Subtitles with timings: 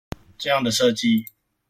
[0.39, 1.27] 這樣的設計